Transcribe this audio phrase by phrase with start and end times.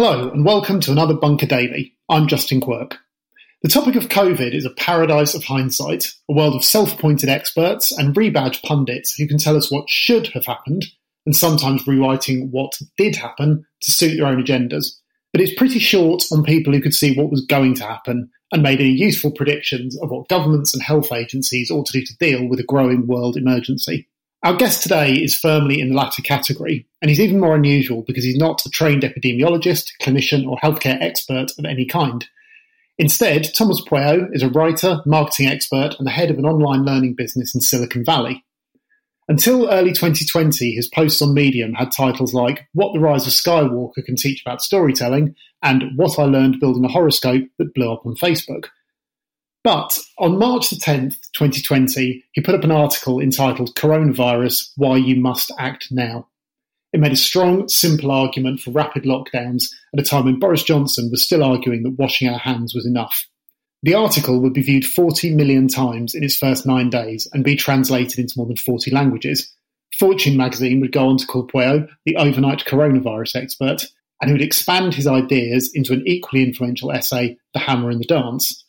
[0.00, 1.92] Hello, and welcome to another Bunker Daily.
[2.08, 2.98] I'm Justin Quirk.
[3.62, 7.90] The topic of COVID is a paradise of hindsight, a world of self appointed experts
[7.90, 10.84] and rebadged pundits who can tell us what should have happened
[11.26, 14.86] and sometimes rewriting what did happen to suit their own agendas.
[15.32, 18.62] But it's pretty short on people who could see what was going to happen and
[18.62, 22.46] made any useful predictions of what governments and health agencies ought to do to deal
[22.46, 24.06] with a growing world emergency.
[24.44, 28.22] Our guest today is firmly in the latter category, and he's even more unusual because
[28.22, 32.24] he's not a trained epidemiologist, clinician, or healthcare expert of any kind.
[32.98, 37.14] Instead, Tomas Pueyo is a writer, marketing expert, and the head of an online learning
[37.14, 38.44] business in Silicon Valley.
[39.26, 44.04] Until early 2020, his posts on Medium had titles like What the Rise of Skywalker
[44.04, 48.14] Can Teach About Storytelling and What I Learned Building a Horoscope That Blew Up on
[48.14, 48.66] Facebook.
[49.64, 55.16] But on March the 10th, 2020, he put up an article entitled Coronavirus Why You
[55.16, 56.28] Must Act Now.
[56.92, 61.10] It made a strong, simple argument for rapid lockdowns at a time when Boris Johnson
[61.10, 63.26] was still arguing that washing our hands was enough.
[63.82, 67.54] The article would be viewed 40 million times in its first nine days and be
[67.54, 69.52] translated into more than 40 languages.
[69.98, 73.84] Fortune magazine would go on to call Pueyo the overnight coronavirus expert,
[74.20, 78.06] and he would expand his ideas into an equally influential essay, The Hammer and the
[78.06, 78.64] Dance,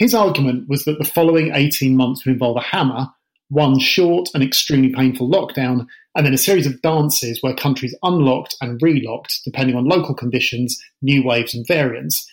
[0.00, 3.08] his argument was that the following 18 months would involve a hammer,
[3.50, 8.56] one short and extremely painful lockdown, and then a series of dances where countries unlocked
[8.62, 12.26] and relocked depending on local conditions, new waves, and variants.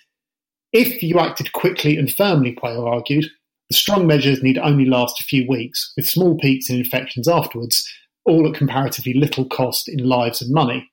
[0.71, 3.25] If you acted quickly and firmly, Pueyo argued,
[3.69, 7.85] the strong measures need only last a few weeks, with small peaks in infections afterwards,
[8.23, 10.89] all at comparatively little cost in lives and money.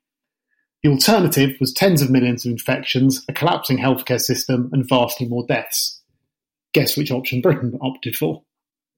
[0.83, 5.47] The alternative was tens of millions of infections, a collapsing healthcare system, and vastly more
[5.47, 6.01] deaths
[6.75, 8.43] guess which option Britain opted for.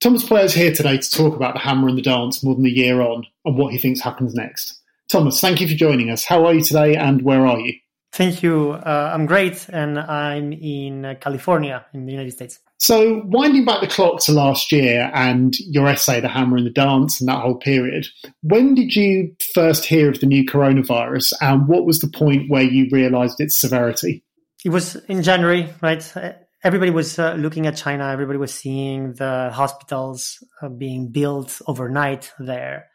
[0.01, 2.71] Tomas is here today to talk about the hammer and the dance more than a
[2.71, 4.81] year on and what he thinks happens next.
[5.11, 6.25] Tomas, thank you for joining us.
[6.25, 7.75] How are you today and where are you?
[8.13, 8.73] Thank you.
[8.73, 12.59] Uh, I'm great and I'm in uh, California in the United States.
[12.79, 16.71] So, winding back the clock to last year and your essay, The Hammer and the
[16.71, 18.07] Dance, and that whole period,
[18.43, 22.63] when did you first hear of the new coronavirus and what was the point where
[22.63, 24.23] you realised its severity?
[24.65, 26.13] It was in January, right?
[26.63, 28.11] Everybody was uh, looking at China.
[28.11, 32.89] Everybody was seeing the hospitals uh, being built overnight there.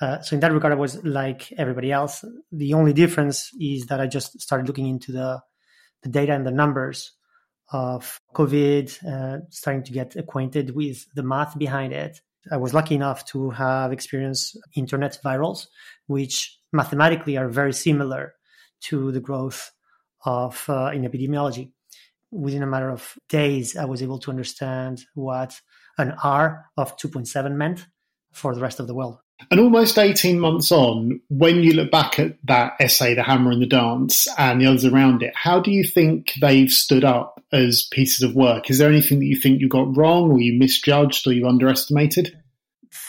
[0.00, 2.24] Uh, so in that regard, I was like everybody else.
[2.50, 5.40] The only difference is that I just started looking into the
[6.02, 7.12] the data and the numbers
[7.72, 12.20] of COVID, uh, starting to get acquainted with the math behind it.
[12.52, 15.66] I was lucky enough to have experienced internet virals,
[16.06, 18.34] which mathematically are very similar
[18.82, 19.70] to the growth
[20.26, 21.72] of uh, in epidemiology
[22.34, 25.58] within a matter of days, I was able to understand what
[25.98, 27.86] an R of 2.7 meant
[28.32, 29.18] for the rest of the world.
[29.50, 33.62] And almost 18 months on, when you look back at that essay, The Hammer and
[33.62, 37.88] the Dance, and the others around it, how do you think they've stood up as
[37.90, 38.70] pieces of work?
[38.70, 42.36] Is there anything that you think you got wrong, or you misjudged, or you underestimated?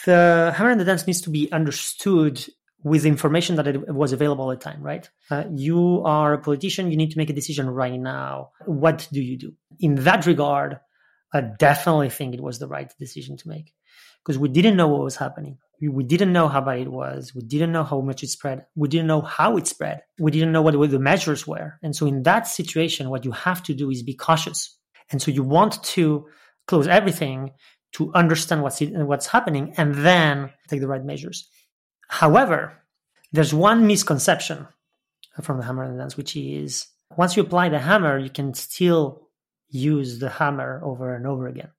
[0.06, 2.44] The Hammer and the Dance needs to be understood
[2.85, 5.09] with information that it was available at the time, right?
[5.31, 8.51] Uh, you are a politician, you need to make a decision right now.
[8.68, 9.53] What do you do?
[9.79, 10.79] In that regard,
[11.34, 13.74] I definitely think it was the right decision to make
[14.24, 15.57] because we didn't know what was happening.
[15.81, 17.34] We, didn't know how bad it was.
[17.34, 18.68] We didn't know how much it spread.
[18.75, 20.01] We didn't know how it spread.
[20.19, 21.79] We didn't know what, what the measures were.
[21.81, 24.78] And so in that situation, what you have to do is be cautious.
[25.12, 26.28] And so you want to
[26.68, 27.51] close everything
[27.94, 31.50] to understand what's, what's happening and then take the right measures.
[32.07, 32.81] However,
[33.35, 34.67] there's one misconception
[35.41, 36.87] from the hammer and dance, which is
[37.17, 39.29] once you apply the hammer, you can still
[39.69, 41.69] use the hammer over and over again.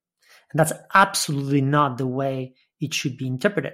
[0.53, 3.73] And that's absolutely not the way it should be interpreted.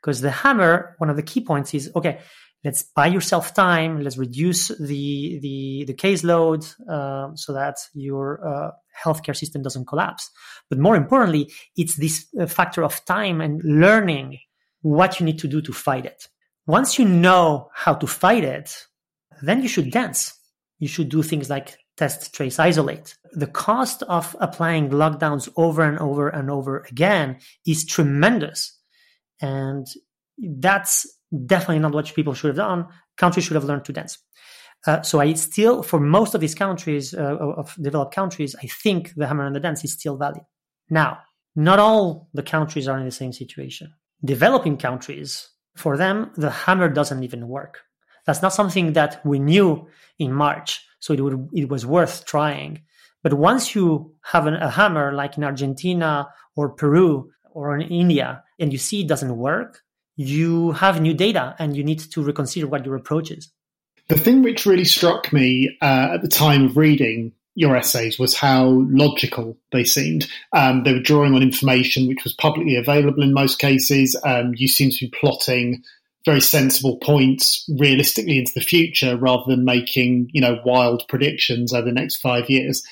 [0.00, 2.20] Because the hammer, one of the key points is okay,
[2.64, 8.70] let's buy yourself time, let's reduce the the, the caseload uh, so that your uh,
[9.04, 10.30] healthcare system doesn't collapse.
[10.68, 14.38] But more importantly, it's this uh, factor of time and learning
[14.82, 16.28] what you need to do to fight it.
[16.66, 18.86] Once you know how to fight it,
[19.42, 20.32] then you should dance.
[20.78, 23.16] You should do things like test, trace, isolate.
[23.32, 28.78] The cost of applying lockdowns over and over and over again is tremendous.
[29.40, 29.86] And
[30.38, 31.06] that's
[31.46, 32.86] definitely not what people should have done.
[33.16, 34.18] Countries should have learned to dance.
[34.86, 39.14] Uh, so I still, for most of these countries, uh, of developed countries, I think
[39.14, 40.42] the hammer and the dance is still valid.
[40.90, 41.18] Now,
[41.56, 43.94] not all the countries are in the same situation.
[44.24, 47.82] Developing countries, for them, the hammer doesn't even work.
[48.26, 49.86] That's not something that we knew
[50.18, 52.82] in March, so it would it was worth trying.
[53.22, 58.42] But once you have an, a hammer, like in Argentina or Peru or in India,
[58.58, 59.82] and you see it doesn't work,
[60.16, 63.50] you have new data and you need to reconsider what your approach is.
[64.08, 68.36] The thing which really struck me uh, at the time of reading your essays was
[68.36, 70.26] how logical they seemed.
[70.52, 74.16] Um, they were drawing on information which was publicly available in most cases.
[74.24, 75.82] Um, you seemed to be plotting
[76.24, 81.84] very sensible points realistically into the future rather than making, you know, wild predictions over
[81.84, 82.82] the next five years.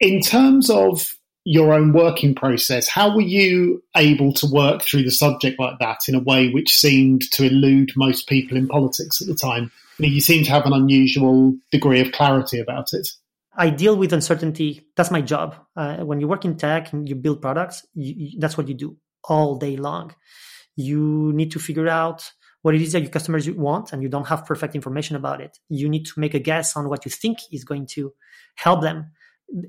[0.00, 1.14] In terms of
[1.44, 6.00] your own working process, how were you able to work through the subject like that
[6.08, 9.72] in a way which seemed to elude most people in politics at the time?
[9.98, 13.08] You, know, you seem to have an unusual degree of clarity about it.
[13.54, 14.88] I deal with uncertainty.
[14.96, 15.56] That's my job.
[15.76, 18.74] Uh, when you work in tech and you build products, you, you, that's what you
[18.74, 20.14] do all day long.
[20.74, 22.30] You need to figure out
[22.62, 25.58] what it is that your customers want, and you don't have perfect information about it.
[25.68, 28.12] You need to make a guess on what you think is going to
[28.54, 29.10] help them.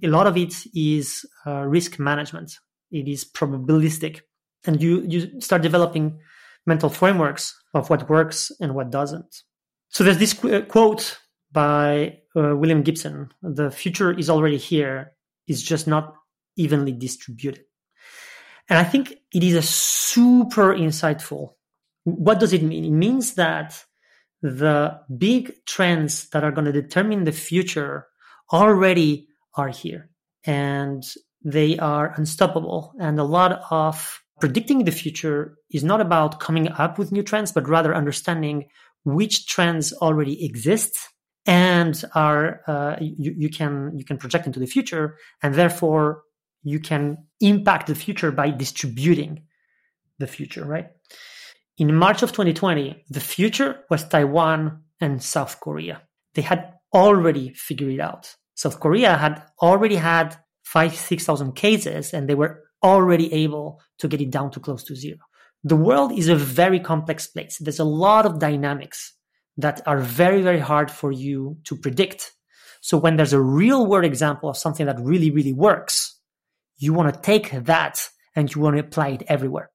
[0.01, 2.53] A lot of it is uh, risk management.
[2.91, 4.21] It is probabilistic,
[4.65, 6.19] and you you start developing
[6.65, 9.43] mental frameworks of what works and what doesn't.
[9.89, 11.17] So there's this qu- quote
[11.53, 15.13] by uh, William Gibson, the future is already here,
[15.47, 16.15] it's just not
[16.57, 17.63] evenly distributed.
[18.69, 21.53] And I think it is a super insightful.
[22.05, 22.85] What does it mean?
[22.85, 23.83] It means that
[24.41, 28.07] the big trends that are going to determine the future
[28.51, 30.09] already are here
[30.45, 31.03] and
[31.43, 32.93] they are unstoppable.
[32.99, 37.51] And a lot of predicting the future is not about coming up with new trends,
[37.51, 38.65] but rather understanding
[39.05, 40.97] which trends already exist
[41.45, 46.23] and are uh, you, you can you can project into the future and therefore
[46.63, 49.43] you can impact the future by distributing
[50.19, 50.87] the future right?
[51.77, 56.01] In march of 2020 the future was taiwan and south korea.
[56.35, 58.35] They had already figured it out.
[58.55, 64.21] South korea had already had 5 6000 cases and they were already able to get
[64.21, 65.17] it down to close to zero.
[65.65, 67.57] The world is a very complex place.
[67.59, 69.13] There's a lot of dynamics
[69.57, 72.31] that are very, very hard for you to predict.
[72.81, 76.19] So when there's a real world example of something that really, really works,
[76.77, 79.69] you want to take that and you want to apply it everywhere.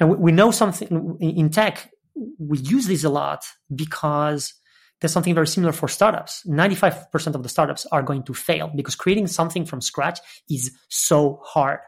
[0.00, 1.90] Now we know something in tech,
[2.38, 4.54] we use this a lot because
[5.00, 6.44] there's something very similar for startups.
[6.46, 11.40] 95% of the startups are going to fail because creating something from scratch is so
[11.44, 11.80] hard.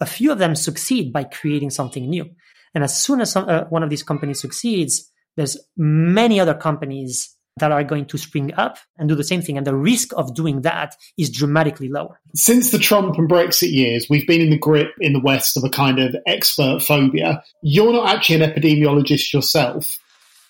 [0.00, 2.28] A few of them succeed by creating something new.
[2.74, 7.34] And as soon as some, uh, one of these companies succeeds, there's many other companies
[7.58, 9.58] that are going to spring up and do the same thing.
[9.58, 12.18] And the risk of doing that is dramatically lower.
[12.34, 15.64] Since the Trump and Brexit years, we've been in the grip in the West of
[15.64, 17.42] a kind of expert phobia.
[17.62, 19.98] You're not actually an epidemiologist yourself.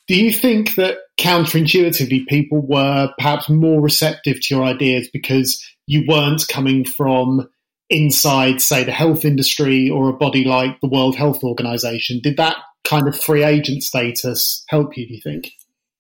[0.09, 6.05] Do you think that counterintuitively people were perhaps more receptive to your ideas because you
[6.07, 7.49] weren't coming from
[7.89, 12.21] inside, say, the health industry or a body like the World Health Organization?
[12.23, 15.53] Did that kind of free agent status help you, do you think?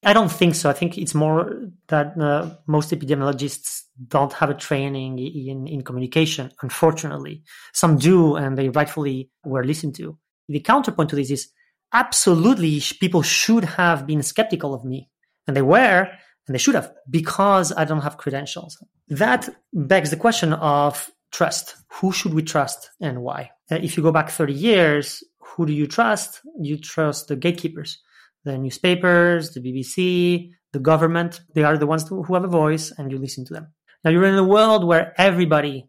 [0.04, 0.68] I don't think so.
[0.68, 6.50] I think it's more that uh, most epidemiologists don't have a training in, in communication,
[6.60, 7.44] unfortunately.
[7.72, 10.18] Some do, and they rightfully were listened to.
[10.48, 11.48] The counterpoint to this is
[11.92, 15.08] absolutely people should have been skeptical of me.
[15.46, 16.08] And they were,
[16.46, 18.82] and they should have, because I don't have credentials.
[19.08, 21.76] That begs the question of trust.
[21.92, 23.50] Who should we trust and why?
[23.70, 25.22] Uh, if you go back 30 years,
[25.56, 26.40] who do you trust?
[26.60, 27.98] You trust the gatekeepers,
[28.44, 31.40] the newspapers, the BBC, the government.
[31.54, 33.68] They are the ones who have a voice and you listen to them.
[34.04, 35.88] Now you're in a world where everybody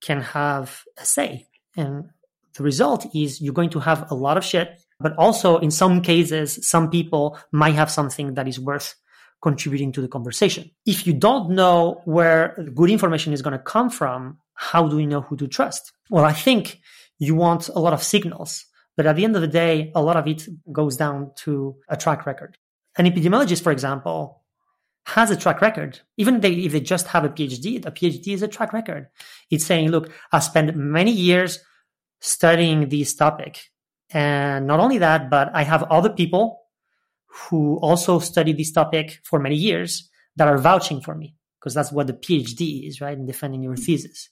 [0.00, 1.46] can have a say.
[1.76, 2.10] And
[2.54, 6.00] the result is you're going to have a lot of shit, but also in some
[6.02, 8.94] cases, some people might have something that is worth
[9.42, 10.70] contributing to the conversation.
[10.86, 15.06] If you don't know where good information is going to come from, how do we
[15.06, 15.92] know who to trust?
[16.10, 16.80] Well, I think
[17.18, 18.64] you want a lot of signals.
[18.96, 21.96] But at the end of the day, a lot of it goes down to a
[21.96, 22.58] track record.
[22.96, 24.42] An epidemiologist, for example,
[25.06, 26.00] has a track record.
[26.16, 29.08] Even they, if they just have a PhD, a PhD is a track record.
[29.50, 31.58] It's saying, look, I spent many years
[32.20, 33.70] studying this topic.
[34.10, 36.60] And not only that, but I have other people
[37.26, 41.34] who also study this topic for many years that are vouching for me.
[41.64, 43.16] because that's what the PhD is, right?
[43.16, 44.28] In defending your thesis.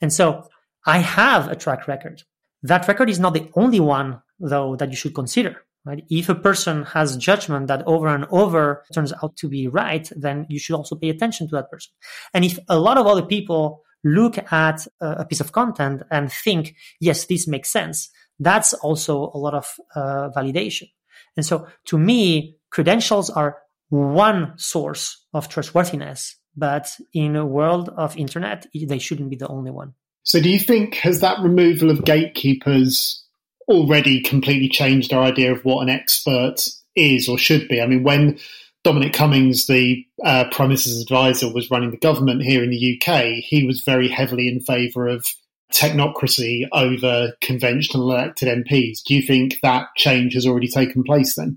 [0.00, 0.48] And so
[0.86, 2.22] I have a track record.
[2.66, 5.62] That record is not the only one, though, that you should consider.
[5.84, 6.02] Right?
[6.10, 10.44] If a person has judgment that over and over turns out to be right, then
[10.48, 11.92] you should also pay attention to that person.
[12.34, 16.74] And if a lot of other people look at a piece of content and think,
[17.00, 20.90] yes, this makes sense, that's also a lot of uh, validation.
[21.36, 23.58] And so to me, credentials are
[23.88, 29.70] one source of trustworthiness, but in a world of internet, they shouldn't be the only
[29.70, 29.94] one.
[30.26, 33.24] So do you think has that removal of gatekeepers
[33.68, 36.56] already completely changed our idea of what an expert
[36.96, 37.80] is or should be?
[37.80, 38.38] I mean, when
[38.82, 43.42] Dominic Cummings, the uh, Prime Minister's advisor, was running the government here in the UK,
[43.44, 45.32] he was very heavily in favour of
[45.72, 49.04] technocracy over conventional elected MPs.
[49.04, 51.56] Do you think that change has already taken place then?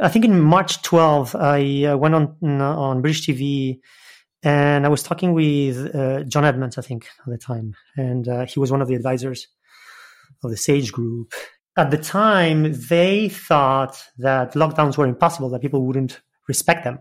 [0.00, 3.80] I think in March 12, I uh, went on on British TV
[4.42, 8.46] and I was talking with uh, John Edmunds, I think, at the time, and uh,
[8.46, 9.46] he was one of the advisors
[10.42, 11.34] of the Sage Group.
[11.76, 17.00] At the time, they thought that lockdowns were impossible, that people wouldn't respect them,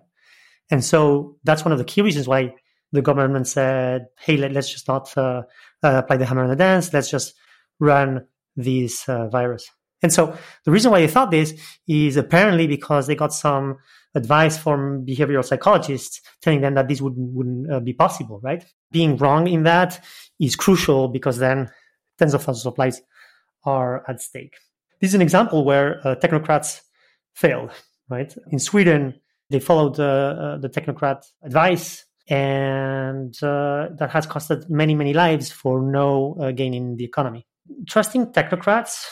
[0.69, 2.53] and so that's one of the key reasons why
[2.91, 5.43] the government said, "Hey, let, us just not uh,
[5.83, 6.93] uh, apply the hammer and the dance.
[6.93, 7.33] Let's just
[7.79, 9.69] run this uh, virus."
[10.01, 11.53] And so the reason why they thought this
[11.87, 13.77] is apparently because they got some
[14.15, 18.65] advice from behavioral psychologists telling them that this wouldn't, wouldn't uh, be possible, right?
[18.91, 20.03] Being wrong in that
[20.39, 21.69] is crucial because then
[22.17, 23.01] tens of thousands of lives
[23.65, 24.55] are at stake.
[24.99, 26.81] This is an example where uh, technocrats
[27.33, 27.71] failed,
[28.09, 28.35] right?
[28.51, 34.93] In Sweden, they followed uh, uh the technocrat advice and uh, that has costed many,
[34.93, 37.47] many lives for no uh, gain in the economy.
[37.87, 39.05] Trusting technocrats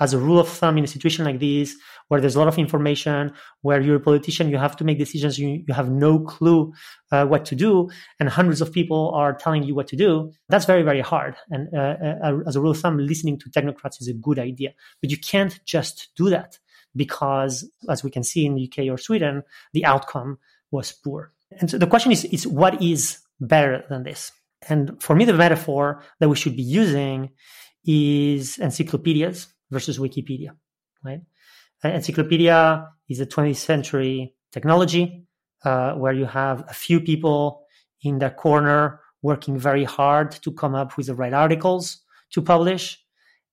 [0.00, 1.74] as a rule of thumb in a situation like this
[2.08, 5.38] where there's a lot of information where you're a politician you have to make decisions
[5.38, 6.72] you, you have no clue
[7.12, 7.88] uh, what to do
[8.20, 11.34] and hundreds of people are telling you what to do that's very very hard.
[11.50, 14.70] And uh, uh, as a rule of thumb listening to technocrats is a good idea.
[15.00, 16.58] But you can't just do that
[16.94, 20.38] because as we can see in the uk or sweden the outcome
[20.70, 21.32] was poor.
[21.58, 24.32] And so the question is, is what is better than this?
[24.68, 27.30] And for me the metaphor that we should be using
[27.84, 30.50] is encyclopedias versus Wikipedia,
[31.04, 31.20] right?
[31.82, 35.26] An encyclopedia is a 20th century technology
[35.64, 37.66] uh, where you have a few people
[38.02, 41.98] in their corner working very hard to come up with the right articles
[42.30, 42.98] to publish.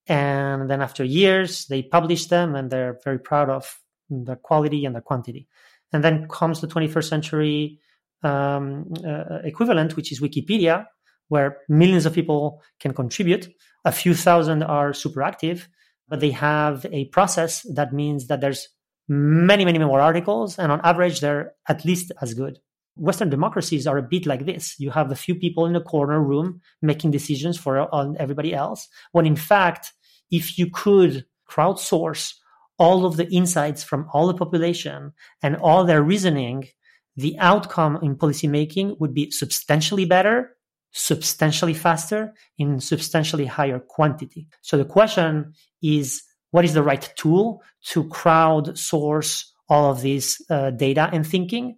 [0.08, 3.80] And then after years, they publish them and they're very proud of
[4.10, 5.48] the quality and the quantity.
[5.92, 7.80] And then comes the 21st century
[8.24, 10.86] um, uh, equivalent, which is Wikipedia,
[11.30, 13.50] where millions of people can contribute.
[13.86, 15.68] A few thousand are super active,
[16.08, 18.70] but they have a process that means that there's
[19.08, 22.60] many, many more articles, and on average, they're at least as good.
[22.96, 24.76] Western democracies are a bit like this.
[24.80, 28.88] You have a few people in a corner room making decisions for on everybody else.
[29.12, 29.94] When in fact,
[30.30, 32.36] if you could crowdsource
[32.78, 36.68] all of the insights from all the population and all their reasoning,
[37.16, 40.56] the outcome in policymaking would be substantially better
[40.94, 44.48] substantially faster in substantially higher quantity.
[44.62, 50.70] So the question is, what is the right tool to crowdsource all of this uh,
[50.72, 51.78] data and thinking?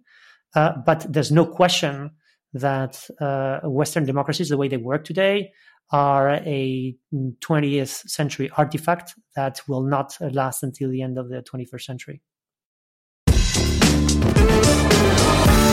[0.54, 2.10] Uh, but there's no question
[2.52, 5.50] that uh, Western democracies, the way they work today,
[5.90, 11.82] are a 20th century artifact that will not last until the end of the 21st
[11.82, 12.22] century.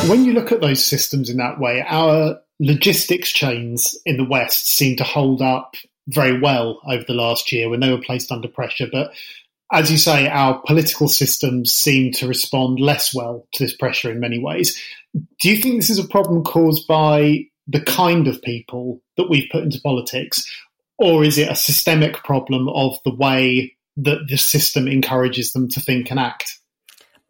[0.10, 4.68] When you look at those systems in that way, our logistics chains in the West
[4.68, 5.76] seem to hold up
[6.08, 8.88] very well over the last year when they were placed under pressure.
[8.92, 9.14] But
[9.72, 14.20] as you say, our political systems seem to respond less well to this pressure in
[14.20, 14.80] many ways.
[15.42, 19.50] Do you think this is a problem caused by the kind of people that we've
[19.52, 20.46] put into politics,
[20.98, 25.80] or is it a systemic problem of the way that the system encourages them to
[25.80, 26.60] think and act?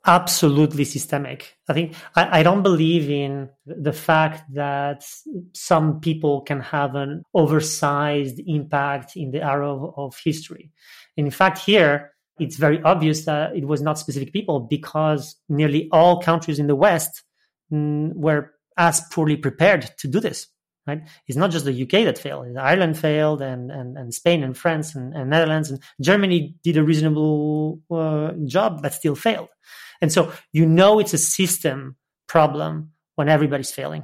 [0.05, 1.55] Absolutely systemic.
[1.69, 5.05] I think I, I, don't believe in the fact that
[5.53, 10.71] some people can have an oversized impact in the arrow of history.
[11.17, 15.87] And In fact, here it's very obvious that it was not specific people because nearly
[15.91, 17.23] all countries in the West
[17.71, 20.47] mm, were as poorly prepared to do this.
[20.85, 21.01] Right?
[21.27, 22.57] It's not just the UK that failed.
[22.57, 26.83] Ireland failed, and and, and Spain and France and, and Netherlands and Germany did a
[26.83, 29.47] reasonable uh, job, but still failed.
[30.01, 31.95] And so you know it's a system
[32.27, 34.03] problem when everybody's failing.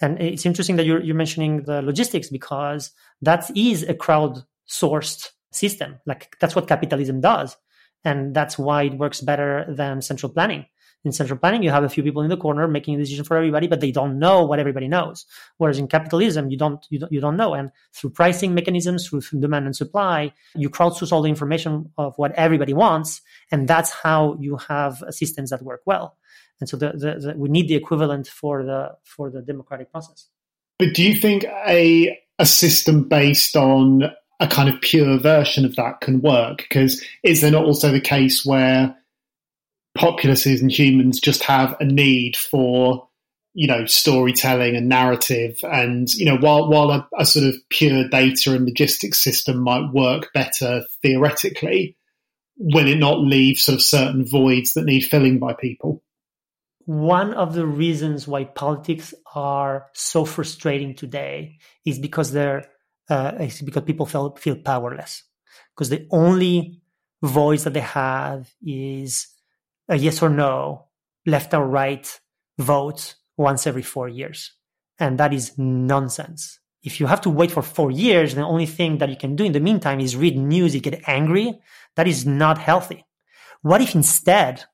[0.00, 2.90] And it's interesting that you're, you're mentioning the logistics because
[3.22, 5.98] that is a crowd-sourced system.
[6.04, 7.56] Like that's what capitalism does.
[8.04, 10.66] And that's why it works better than central planning.
[11.06, 13.36] In central planning, you have a few people in the corner making a decision for
[13.36, 15.24] everybody, but they don't know what everybody knows.
[15.56, 17.54] Whereas in capitalism, you don't you don't, you don't know.
[17.54, 22.32] And through pricing mechanisms, through demand and supply, you crowdsource all the information of what
[22.32, 23.20] everybody wants,
[23.52, 26.16] and that's how you have systems that work well.
[26.58, 30.26] And so the, the, the, we need the equivalent for the for the democratic process.
[30.80, 34.10] But do you think a a system based on
[34.40, 36.58] a kind of pure version of that can work?
[36.58, 38.94] Because is there not also the case where
[39.96, 43.08] populaces and humans just have a need for
[43.54, 45.58] you know storytelling and narrative.
[45.62, 49.92] And you know while while a, a, sort of pure data and logistics system might
[49.92, 51.96] work better theoretically
[52.58, 56.02] will it not leave sort of certain voids that need filling by people?
[56.86, 62.66] One of the reasons why politics are so frustrating today is because they're
[63.08, 63.32] uh,
[63.64, 65.24] because people feel feel powerless.
[65.74, 66.80] Because the only
[67.22, 69.26] voice that they have is
[69.88, 70.86] a yes or no,
[71.24, 72.20] left or right
[72.58, 74.52] vote once every four years,
[74.98, 76.58] and that is nonsense.
[76.82, 79.44] If you have to wait for four years, the only thing that you can do
[79.44, 81.58] in the meantime is read news, you get angry.
[81.96, 83.04] That is not healthy.
[83.62, 84.64] What if instead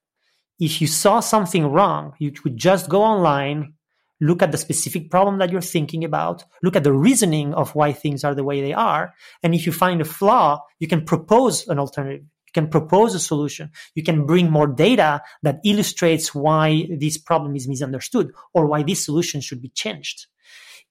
[0.62, 3.74] if you saw something wrong, you could just go online,
[4.20, 7.92] look at the specific problem that you're thinking about, look at the reasoning of why
[7.92, 9.12] things are the way they are.
[9.42, 12.26] And if you find a flaw, you can propose an alternative.
[12.54, 13.70] You can propose a solution.
[13.94, 19.04] You can bring more data that illustrates why this problem is misunderstood or why this
[19.04, 20.26] solution should be changed.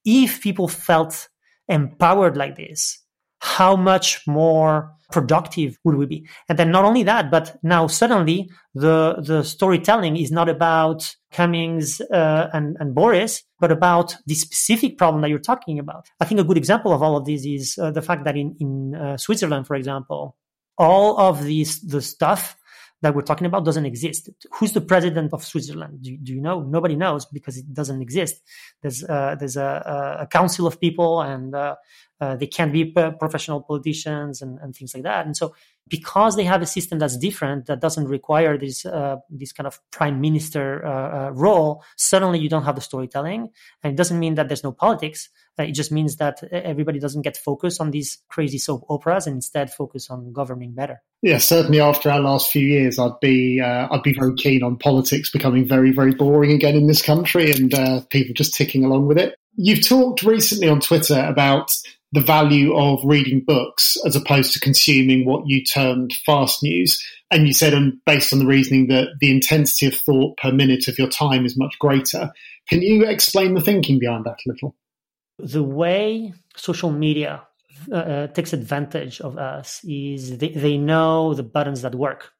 [0.03, 1.29] If people felt
[1.67, 2.99] empowered like this,
[3.39, 6.27] how much more productive would we be?
[6.47, 12.01] And then not only that, but now suddenly the the storytelling is not about Cummings
[12.01, 16.07] uh, and, and Boris, but about the specific problem that you're talking about.
[16.19, 18.55] I think a good example of all of this is uh, the fact that in
[18.59, 20.37] in uh, Switzerland, for example,
[20.77, 22.57] all of these the stuff
[23.01, 24.29] that we're talking about doesn't exist.
[24.53, 26.03] Who's the president of Switzerland?
[26.03, 26.61] Do, do you know?
[26.61, 28.41] Nobody knows because it doesn't exist.
[28.81, 31.75] There's uh, there's a, a, council of people, and uh,
[32.21, 35.25] uh, they can't be professional politicians and, and things like that.
[35.25, 35.55] And so,
[35.87, 39.79] because they have a system that's different, that doesn't require this uh, this kind of
[39.89, 43.49] prime minister uh, uh, role, suddenly you don't have the storytelling,
[43.81, 45.29] and it doesn't mean that there's no politics.
[45.59, 49.37] Uh, it just means that everybody doesn't get focused on these crazy soap operas and
[49.37, 51.01] instead focus on governing better.
[51.23, 51.81] Yeah, certainly.
[51.81, 55.91] After our last few years, I'd be I'd be very keen on politics becoming very
[55.91, 57.71] very boring again in this country and
[58.11, 59.35] people just ticking along with it.
[59.55, 61.75] You've talked recently on Twitter about
[62.11, 67.01] the value of reading books as opposed to consuming what you termed fast news.
[67.29, 70.87] And you said, and based on the reasoning that the intensity of thought per minute
[70.87, 72.31] of your time is much greater.
[72.67, 74.75] Can you explain the thinking behind that a little?
[75.39, 77.43] The way social media
[77.91, 82.31] uh, uh, takes advantage of us is they, they know the buttons that work.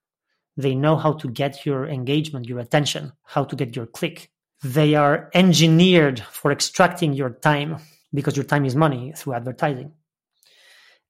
[0.57, 4.29] They know how to get your engagement, your attention, how to get your click.
[4.63, 7.77] They are engineered for extracting your time
[8.13, 9.93] because your time is money through advertising.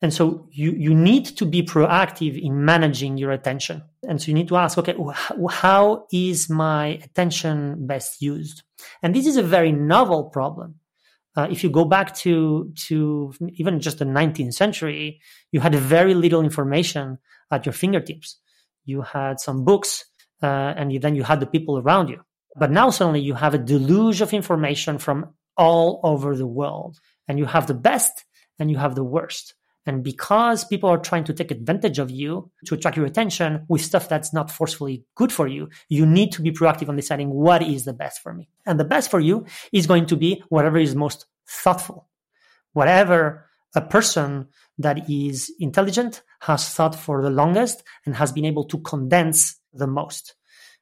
[0.01, 3.83] And so you, you need to be proactive in managing your attention.
[4.07, 4.95] And so you need to ask, okay,
[5.49, 8.63] how is my attention best used?
[9.03, 10.75] And this is a very novel problem.
[11.35, 16.15] Uh, if you go back to, to even just the 19th century, you had very
[16.15, 17.19] little information
[17.51, 18.37] at your fingertips.
[18.85, 20.05] You had some books,
[20.41, 22.21] uh, and you, then you had the people around you.
[22.55, 26.99] But now suddenly you have a deluge of information from all over the world.
[27.27, 28.25] And you have the best
[28.57, 29.53] and you have the worst.
[29.85, 33.81] And because people are trying to take advantage of you to attract your attention with
[33.81, 37.61] stuff that's not forcefully good for you, you need to be proactive on deciding what
[37.63, 38.49] is the best for me.
[38.65, 42.07] And the best for you is going to be whatever is most thoughtful.
[42.73, 43.45] Whatever
[43.75, 44.47] a person
[44.77, 49.87] that is intelligent has thought for the longest and has been able to condense the
[49.87, 50.35] most.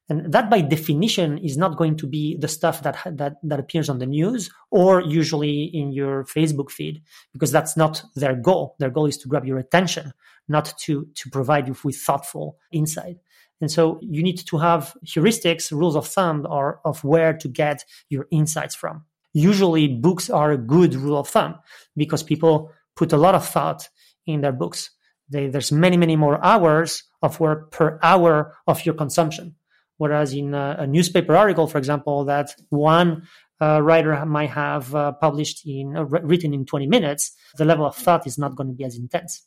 [0.10, 3.90] And that by definition is not going to be the stuff that, that, that appears
[3.90, 8.76] on the news or usually in your Facebook feed, because that's not their goal.
[8.80, 10.14] Their goal is to grab your attention,
[10.48, 13.18] not to, to provide you with thoughtful insight.
[13.62, 17.86] And so you need to have heuristics, rules of thumb or of where to get
[18.10, 19.06] your insights from.
[19.34, 21.60] Usually books are a good rule of thumb
[21.96, 23.88] because people put a lot of thought
[24.26, 24.90] in their books.
[25.30, 29.56] They, there's many, many more hours of work per hour of your consumption.
[30.00, 33.28] Whereas in a, a newspaper article, for example, that one
[33.62, 37.98] uh, writer might have uh, published in uh, written in 20 minutes, the level of
[37.98, 39.46] thought is not going to be as intense.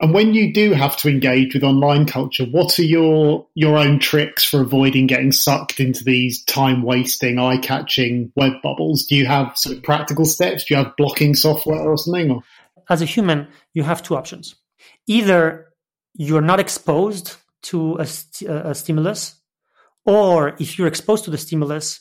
[0.00, 4.00] And when you do have to engage with online culture, what are your your own
[4.00, 9.06] tricks for avoiding getting sucked into these time wasting, eye catching web bubbles?
[9.06, 10.64] Do you have sort of practical steps?
[10.64, 12.32] Do you have blocking software or something?
[12.32, 12.42] Or?
[12.90, 14.56] As a human, you have two options.
[15.06, 15.68] Either
[16.14, 19.36] you're not exposed to a, st- a stimulus
[20.04, 22.00] or if you're exposed to the stimulus,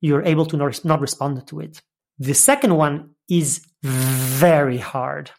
[0.00, 1.80] you're able to not respond to it.
[2.18, 5.30] The second one is very hard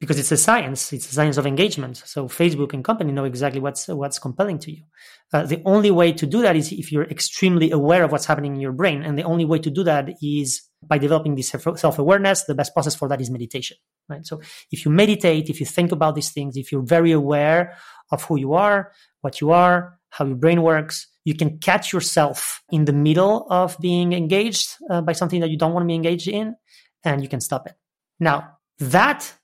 [0.00, 0.92] because it's a science.
[0.92, 1.96] It's a science of engagement.
[1.96, 4.82] So Facebook and company know exactly what's what's compelling to you.
[5.32, 8.54] Uh, the only way to do that is if you're extremely aware of what's happening
[8.54, 11.98] in your brain, and the only way to do that is by developing this self
[11.98, 12.44] awareness.
[12.44, 13.76] The best process for that is meditation.
[14.08, 14.24] Right.
[14.24, 17.76] So if you meditate, if you think about these things, if you're very aware
[18.12, 22.62] of who you are, what you are, how your brain works, you can catch yourself
[22.70, 25.94] in the middle of being engaged uh, by something that you don't want to be
[25.94, 26.54] engaged in,
[27.02, 27.74] and you can stop it.
[28.20, 29.34] Now that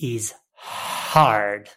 [0.00, 1.68] is hard.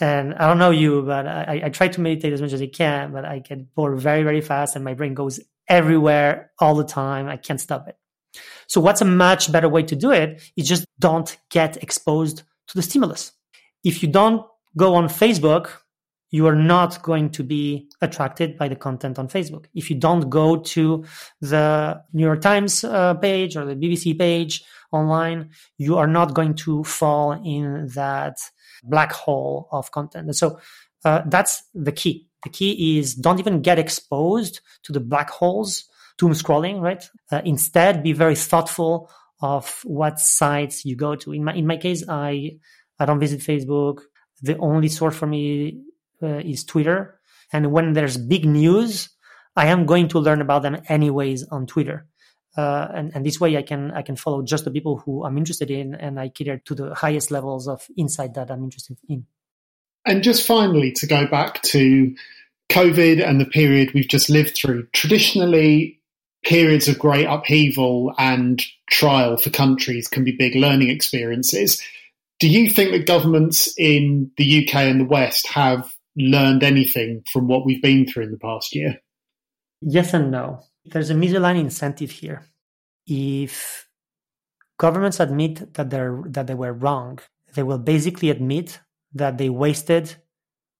[0.00, 2.66] And I don't know you, but I, I try to meditate as much as I
[2.66, 6.84] can, but I get bored very, very fast and my brain goes everywhere all the
[6.84, 7.28] time.
[7.28, 7.96] I can't stop it.
[8.66, 12.74] So what's a much better way to do it is just don't get exposed to
[12.74, 13.32] the stimulus.
[13.84, 14.44] If you don't
[14.76, 15.68] go on Facebook,
[16.32, 19.66] you are not going to be attracted by the content on Facebook.
[19.74, 21.04] If you don't go to
[21.42, 26.54] the New York Times uh, page or the BBC page online, you are not going
[26.54, 28.38] to fall in that
[28.82, 30.26] black hole of content.
[30.26, 30.58] And so
[31.04, 32.26] uh, that's the key.
[32.44, 35.84] The key is don't even get exposed to the black holes,
[36.16, 37.04] doom scrolling, right?
[37.30, 39.10] Uh, instead, be very thoughtful
[39.42, 41.32] of what sites you go to.
[41.32, 42.56] In my in my case, I
[42.98, 44.00] I don't visit Facebook.
[44.40, 45.82] The only source for me
[46.28, 47.20] is Twitter.
[47.52, 49.10] And when there's big news,
[49.56, 52.06] I am going to learn about them anyways on Twitter
[52.56, 55.38] uh, and, and this way I can I can follow just the people who I'm
[55.38, 59.26] interested in, and I cater to the highest levels of insight that I'm interested in.
[60.04, 62.14] And just finally, to go back to
[62.70, 66.00] COVID and the period we've just lived through, traditionally
[66.44, 71.80] periods of great upheaval and trial for countries can be big learning experiences.
[72.40, 77.48] Do you think that governments in the UK and the West have learned anything from
[77.48, 78.96] what we've been through in the past year?
[79.80, 80.60] Yes and no.
[80.84, 82.46] There's a misaligned incentive here.
[83.06, 83.88] If
[84.78, 87.18] governments admit that they're that they were wrong,
[87.54, 88.80] they will basically admit
[89.14, 90.14] that they wasted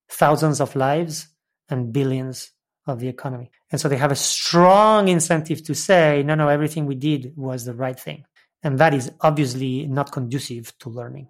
[0.09, 1.29] thousands of lives
[1.69, 2.51] and billions
[2.87, 3.51] of the economy.
[3.71, 7.65] And so they have a strong incentive to say, no, no, everything we did was
[7.65, 8.25] the right thing.
[8.63, 11.29] And that is obviously not conducive to learning.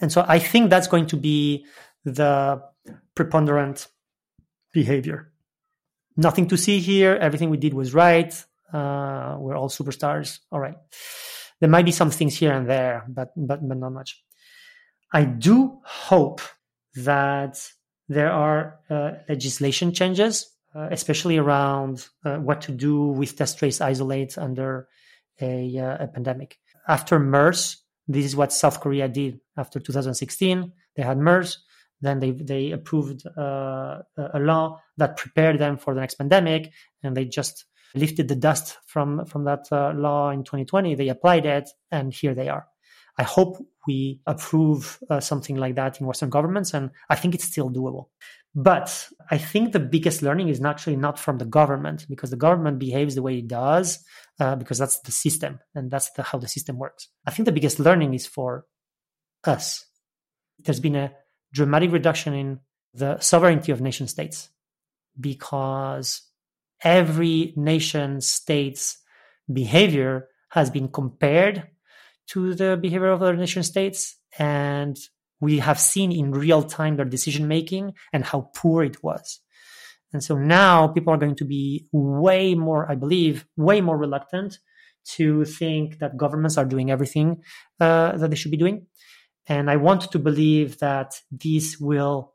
[0.00, 1.66] And so I think that's going to be
[2.04, 2.62] the
[3.14, 3.88] preponderant
[4.72, 5.32] behavior
[6.16, 7.16] nothing to see here.
[7.16, 8.32] Everything we did was right.
[8.72, 10.38] Uh, we're all superstars.
[10.50, 10.76] All right.
[11.60, 14.22] There might be some things here and there, but but but not much.
[15.12, 16.40] I do hope
[16.94, 17.70] that
[18.08, 23.80] there are uh, legislation changes, uh, especially around uh, what to do with test trace
[23.80, 24.88] isolate under
[25.40, 26.58] a, uh, a pandemic.
[26.88, 27.76] After MERS,
[28.08, 30.72] this is what South Korea did after 2016.
[30.96, 31.58] They had MERS.
[32.02, 37.16] Then they they approved uh, a law that prepared them for the next pandemic, and
[37.16, 40.94] they just lifted the dust from from that uh, law in 2020.
[40.94, 42.66] They applied it, and here they are.
[43.18, 47.44] I hope we approve uh, something like that in Western governments, and I think it's
[47.44, 48.06] still doable.
[48.54, 52.78] But I think the biggest learning is actually not from the government because the government
[52.78, 54.04] behaves the way it does
[54.40, 57.08] uh, because that's the system and that's the, how the system works.
[57.26, 58.66] I think the biggest learning is for
[59.44, 59.86] us.
[60.58, 61.12] There's been a
[61.52, 62.60] dramatic reduction in
[62.94, 64.50] the sovereignty of nation states
[65.18, 66.22] because
[66.82, 68.98] every nation state's
[69.52, 71.68] behavior has been compared
[72.28, 74.16] to the behavior of other nation states.
[74.38, 74.96] And
[75.40, 79.40] we have seen in real time their decision making and how poor it was.
[80.12, 84.58] And so now people are going to be way more i believe way more reluctant
[85.04, 87.42] to think that governments are doing everything
[87.80, 88.86] uh, that they should be doing
[89.48, 92.32] and I want to believe that this will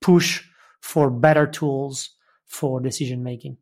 [0.00, 0.42] push
[0.80, 2.10] for better tools
[2.46, 3.56] for decision making.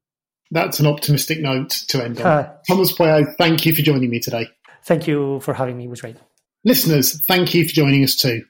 [0.51, 2.27] That's an optimistic note to end on.
[2.27, 4.49] Uh, Tomas Pueyo, thank you for joining me today.
[4.85, 5.85] Thank you for having me.
[5.85, 6.17] It was great.
[6.65, 8.43] Listeners, thank you for joining us too.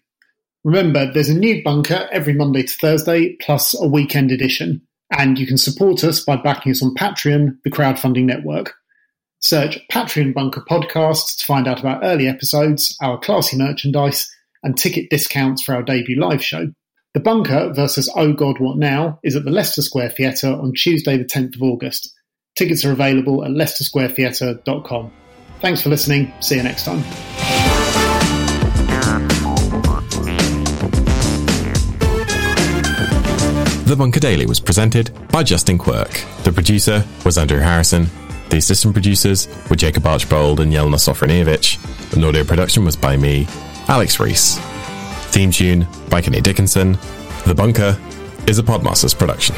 [0.65, 4.83] Remember, there's a new bunker every Monday to Thursday, plus a weekend edition.
[5.11, 8.75] And you can support us by backing us on Patreon, the crowdfunding network.
[9.41, 14.29] Search Patreon Bunker Podcasts to find out about early episodes, our classy merchandise,
[14.63, 16.73] and ticket discounts for our debut live show.
[17.15, 21.17] The Bunker versus Oh God What Now is at the Leicester Square Theatre on Tuesday,
[21.17, 22.15] the 10th of August.
[22.57, 25.13] Tickets are available at leicestersquaretheatre.com.
[25.61, 26.33] Thanks for listening.
[26.41, 27.03] See you next time.
[33.89, 36.23] The Bunker Daily was presented by Justin Quirk.
[36.45, 38.07] The producer was Andrew Harrison.
[38.51, 42.15] The assistant producers were Jacob Archbold and Jelena Sofronijevic.
[42.15, 43.47] An audio production was by me,
[43.89, 44.59] Alex Rees.
[45.31, 46.99] Theme tune by Kenny Dickinson.
[47.47, 47.99] The Bunker
[48.47, 49.57] is a Podmasters production.